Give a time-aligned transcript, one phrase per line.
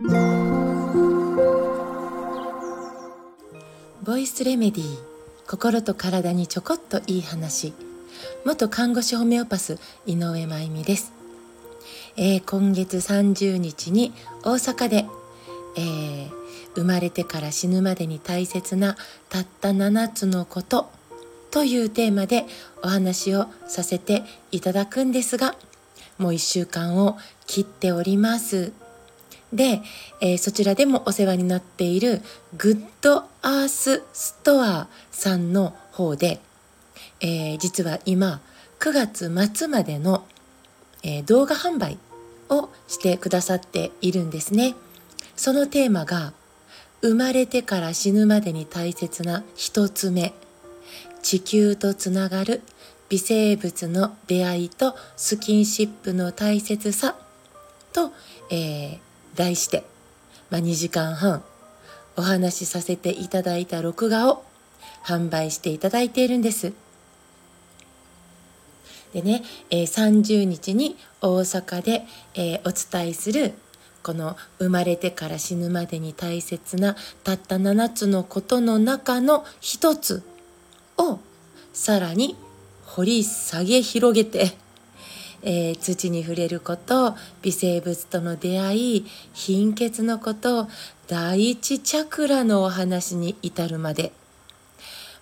[0.00, 0.06] ボ
[4.16, 4.98] イスレメディー
[5.48, 7.72] 心と体にちょこっといい話。
[8.44, 11.12] 元看護師ホメオパス井上真由美です、
[12.16, 14.12] えー、今月30日に
[14.44, 15.04] 大阪で、
[15.76, 16.30] えー、
[16.76, 18.96] 生まれてから死ぬまでに大切な
[19.28, 20.88] たった7つのこと
[21.50, 22.46] というテーマで
[22.84, 24.22] お話をさせて
[24.52, 25.56] いただくんですが
[26.18, 27.18] もう1週間を
[27.48, 28.72] 切っております。
[29.52, 29.82] で、
[30.20, 32.20] えー、そちらでもお世話になっている
[32.56, 36.40] グッドアースストアさんの方で、
[37.20, 38.40] えー、実は今
[38.80, 38.92] 9
[39.30, 40.24] 月末までの、
[41.02, 41.98] えー、動画販売
[42.48, 44.74] をしてくださっているんですね。
[45.36, 46.32] そのテーマが
[47.00, 50.34] 生まれてから死ぬまでに大切な一つ目
[51.22, 52.62] 地球とつながる
[53.08, 57.16] 微生物の出会いとスキンシップの大切さ
[57.92, 58.12] と、
[58.50, 58.98] えー、
[59.38, 59.84] 題して、
[60.50, 61.42] まあ、2時間半
[62.16, 64.44] お話しさせていただいた録画を
[65.04, 66.72] 販売していただいているんです。
[69.14, 73.54] でね、えー、30日に大阪で、えー、お伝えする
[74.02, 76.94] この生まれてから死ぬまでに大切な
[77.24, 80.22] たった7つのことの中の一つ
[80.98, 81.20] を
[81.72, 82.36] さらに
[82.84, 84.56] 掘り下げ広げて
[85.42, 90.68] えー、土に触れること微生物との出会い貧血のこと
[91.06, 94.12] 第一チャクラのお話に至るまで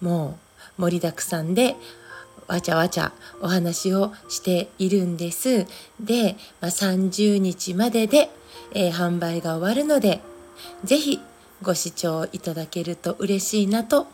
[0.00, 0.38] も
[0.78, 1.76] う盛りだくさんで
[2.48, 5.66] わちゃわちゃお話をしているんです。
[6.00, 8.30] で、まあ、30日までで、
[8.74, 10.20] えー、販売が終わるので
[10.84, 11.20] 是非
[11.62, 14.08] ご視聴いただけると嬉しいなと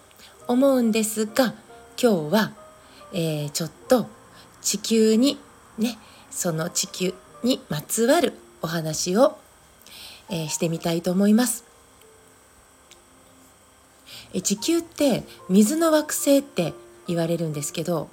[0.46, 1.54] 思うんですが
[2.00, 2.52] 今日は、
[3.12, 4.06] えー、ちょっと
[4.60, 5.38] 地球に
[5.78, 5.98] ね
[6.30, 9.38] その地球にまつわるお話を、
[10.28, 11.64] えー、してみたいと思います。
[14.34, 16.74] え地球って水の惑星って
[17.06, 18.08] 言われるんですけど、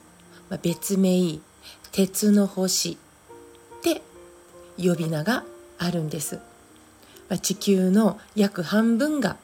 [0.49, 1.39] まあ、別名
[1.91, 2.97] 鉄の星っ
[3.81, 4.01] て
[4.77, 5.43] 呼び名が
[5.77, 6.39] あるんです。
[7.27, 9.37] まあ、地球の約半分が、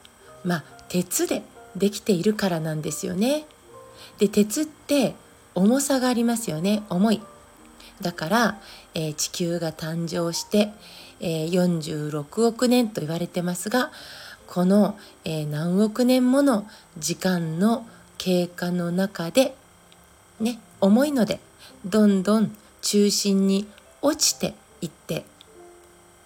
[0.44, 1.42] まあ、鉄で
[1.76, 3.44] できているからなんですよね。
[4.18, 5.14] で鉄って
[5.54, 7.20] 重さがありますよね重い。
[8.02, 8.60] だから、
[8.94, 10.70] えー、地球が誕生して、
[11.20, 13.90] えー、46億年と言われてますが
[14.46, 16.66] この、えー、何億年もの
[16.98, 17.86] 時間の
[18.18, 19.54] 経過の中で
[20.40, 21.40] ね重いので
[21.86, 23.66] どんどん中心に
[24.02, 25.24] 落ちていって、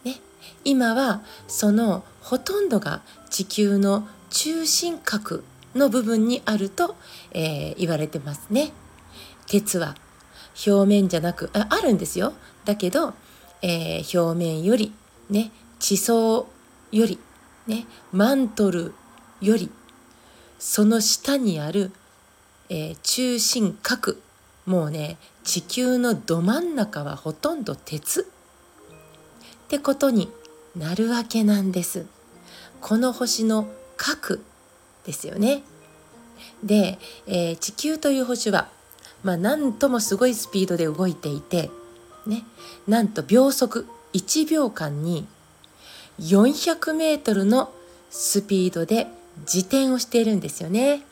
[0.04, 0.16] ね、
[0.64, 5.44] 今はそのほとんどが地球の中心核
[5.74, 6.96] の部分にあると、
[7.32, 8.72] えー、言われてますね。
[9.46, 9.94] 鉄は
[10.66, 12.32] 表面じゃなくああるんですよ
[12.64, 13.14] だけど、
[13.62, 14.92] えー、表面より
[15.30, 16.48] ね地層
[16.92, 17.18] より
[17.66, 18.94] ねマントル
[19.40, 19.70] より
[20.58, 21.92] その下にある、
[22.70, 24.22] えー、中心核
[24.64, 28.22] もうね地球のど真ん中はほとんど鉄
[29.66, 30.30] ってことに
[30.76, 32.06] なるわけなんです。
[32.80, 34.44] この星の核
[35.04, 35.62] ですよね。
[36.62, 38.68] で、えー、地球という星は
[39.26, 41.68] まあ、なんともすごいスピードで動いていて、
[42.28, 42.44] ね、
[42.86, 45.26] なんと秒速1秒間に
[46.20, 47.72] 400メートルの
[48.08, 49.08] スピードで
[49.40, 51.02] 自転をしているんですよね。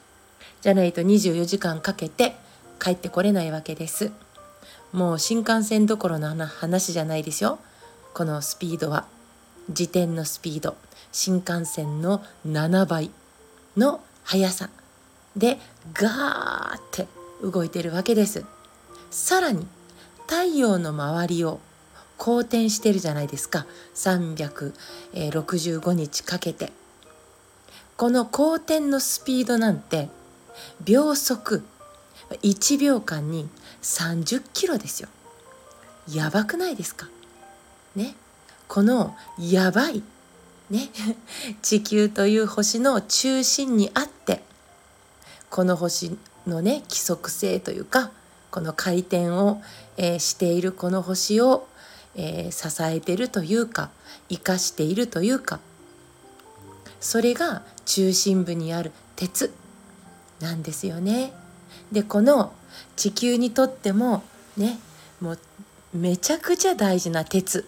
[0.62, 2.36] じゃないと24時間かけて
[2.80, 4.12] 帰ってこれないわけです。
[4.92, 7.58] もう新幹線どころの話じゃないですよ。
[8.14, 9.06] このスピードは。
[9.70, 10.76] 自転のスピード。
[11.10, 13.10] 新幹線の7倍
[13.76, 14.70] の速さ
[15.36, 15.58] で
[15.92, 17.08] ガーって
[17.42, 18.44] 動いているわけです。
[19.10, 19.66] さらに
[20.26, 21.60] 太陽の周りを
[22.16, 23.66] 公転してるじゃないですか。
[23.94, 26.72] 365日かけて。
[27.96, 30.08] この公転のスピードなんて
[30.84, 31.62] 秒速
[32.42, 33.48] 1秒間に
[33.82, 35.08] 30キロですよ。
[36.12, 37.08] やばくないですか？
[37.94, 38.16] ね。
[38.66, 40.02] このやばい。
[40.70, 40.88] ね。
[41.62, 44.42] 地球という星の中心にあって
[45.50, 48.10] この星のね規則性というか
[48.50, 49.60] この回転を、
[49.96, 51.66] えー、しているこの星を、
[52.14, 53.90] えー、支えてるというか
[54.28, 55.60] 生かしているというか
[57.00, 59.52] それが中心部にある鉄
[60.40, 61.32] なんですよね。
[61.92, 62.52] でこの
[62.96, 64.22] 地球にとっても
[64.56, 64.78] ね
[65.20, 65.38] もう
[65.92, 67.66] めちゃくちゃ大事な鉄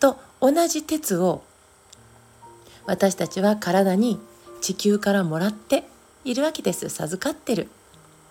[0.00, 1.42] と同じ鉄を
[2.86, 4.20] 私たちは体に
[4.60, 5.84] 地球からもらって
[6.24, 7.68] いるわけです授かってる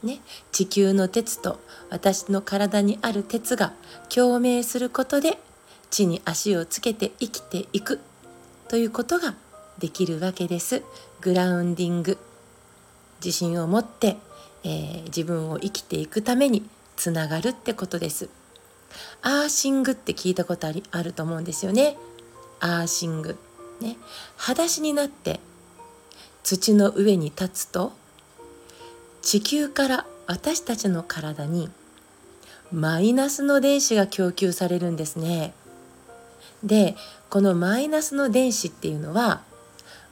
[0.05, 0.21] ね、
[0.51, 1.59] 地球の鉄と
[1.89, 3.73] 私の体にある鉄が
[4.07, 5.39] 共鳴することで
[5.89, 7.99] 地に足をつけて生きていく
[8.67, 9.35] ということが
[9.79, 10.83] できるわけです。
[11.21, 12.17] グラウンディング。
[13.23, 14.17] 自信を持って、
[14.63, 18.29] えー、自分を生きていくためにつながるってことです。
[19.21, 21.97] アーシングって聞いたことありあると思うんですよね。
[22.59, 23.37] アーシング。
[23.81, 23.97] ね。
[24.37, 25.39] 裸足になって
[26.43, 27.93] 土の上に立つと
[29.35, 31.69] 地球から私たちの体に
[32.71, 35.53] マイナスの電子が供給されるんですね。
[36.63, 36.95] で
[37.29, 39.41] このマイナスの電子っていうのは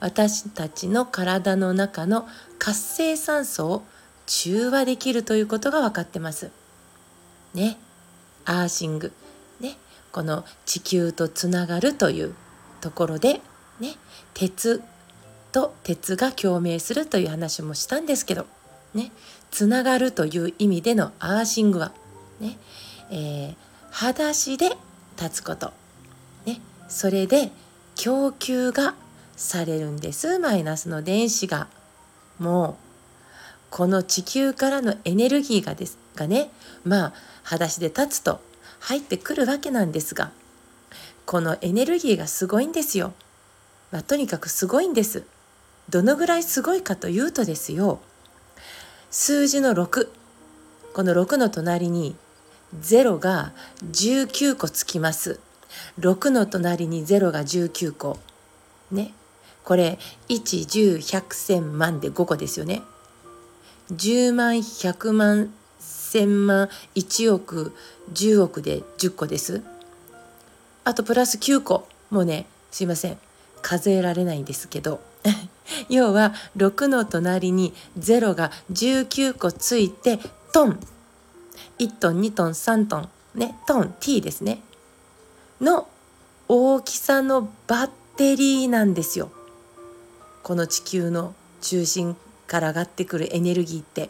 [0.01, 2.27] 私たちの体の中の
[2.59, 3.83] 活性酸素を
[4.25, 6.51] 中和できるということが分かってます。
[7.53, 7.77] ね。
[8.43, 9.13] アーシング。
[9.61, 9.77] ね。
[10.11, 12.35] この地球とつながるという
[12.81, 13.39] ところで、
[13.79, 13.95] ね。
[14.33, 14.83] 鉄
[15.53, 18.47] と鉄が共鳴するという話もしたんですけど、
[18.93, 19.11] ね。
[19.51, 21.91] つながるという意味でのアーシングは、
[22.39, 22.57] ね。
[23.11, 23.55] えー、
[23.91, 24.71] 裸足で
[25.17, 25.71] 立つこと。
[26.45, 26.59] ね。
[26.87, 27.51] それで
[27.95, 28.95] 供給が
[29.35, 31.67] されるんですマイナスの電子が
[32.39, 32.75] もう
[33.69, 36.49] この地球からのエネルギーがですがね
[36.83, 37.13] まあ
[37.43, 38.41] 裸足で立つと
[38.79, 40.31] 入ってくるわけなんですが
[41.25, 43.13] このエネルギーがすごいんですよ、
[43.91, 45.23] まあ、とにかくすごいんです
[45.89, 47.99] どのぐらいすごいかというとですよ
[49.15, 50.07] 数字の6
[50.95, 52.15] この6の隣に
[52.81, 53.53] 0が
[53.91, 55.39] 19個つきます。
[55.99, 58.17] 6の隣に0が19個。
[58.89, 59.13] ね。
[59.63, 59.99] これ
[60.29, 62.81] 1101001000万で5個ですよね。
[63.91, 67.75] 10万100万1000万1億
[68.13, 69.61] 10億で10個です。
[70.85, 71.87] あとプラス9個。
[72.09, 73.19] もうねすいません。
[73.61, 75.12] 数えられないんですけど。
[75.89, 80.19] 要は6の隣に0が19個ついて
[80.51, 80.79] トン。
[81.79, 83.09] 1トン2トン3トン。
[83.35, 84.61] ねトン T ですね。
[85.61, 85.87] の
[86.47, 89.31] 大きさのバッテリーなんですよ。
[90.43, 92.15] この地球の中心
[92.47, 94.09] から上がってくるエネルギーって。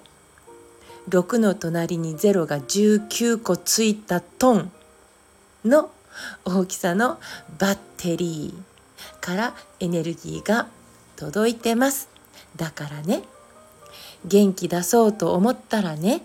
[1.09, 4.71] 6の隣に0が19個ついたトン。
[5.65, 5.91] の
[6.45, 7.19] 大きさの
[7.57, 10.67] バッテリーからエネルギーが
[11.23, 12.09] 届いてます。
[12.57, 13.23] だからね
[14.25, 16.21] 元気出そうと思ったらね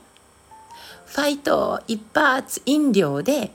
[1.07, 3.53] ファイト一発飲料で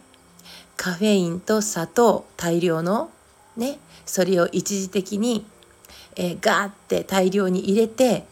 [0.78, 3.12] カフェインと砂糖大量の
[3.58, 5.46] ねそれを一時的に、
[6.16, 8.26] えー、ガーって大量に入れて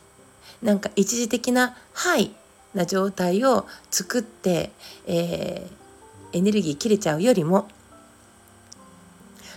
[0.62, 2.32] なんか一時的なハイ
[2.74, 4.72] な状態を作って、
[5.06, 7.68] えー、エネルギー切れちゃうよりも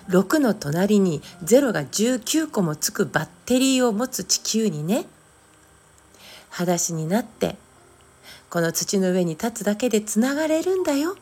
[0.09, 5.07] 6の隣に0が19個もつくバッテリーを持つ地球にね
[6.51, 7.57] 裸足になって
[8.51, 11.17] この土の上に立つだけでつながれるんだよ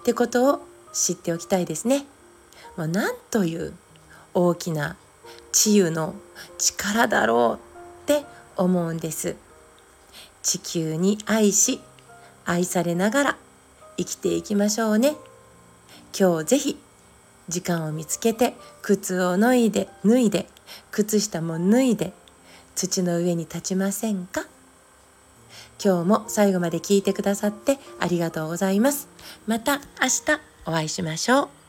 [0.00, 0.60] ってことを
[0.92, 2.04] 知っておきたいですね。
[2.76, 3.74] もうなんという
[4.32, 4.96] 大きな
[5.50, 6.14] 治癒の
[6.58, 7.58] 力だろ
[8.06, 8.24] うって
[8.56, 9.36] 思うんです。
[10.42, 11.80] 地球に愛し
[12.44, 13.36] 愛されながら
[13.96, 15.16] 生きていきましょうね。
[16.16, 16.78] 今日ぜひ
[17.48, 20.46] 時間を見つけて靴を脱いで脱いで
[20.90, 22.12] 靴下も脱いで
[22.74, 24.46] 土の上に立ちませんか？
[25.82, 29.08] 今日も最後まで聞いてくださってありがとうございます。
[29.46, 31.63] また明日お会いしましょう。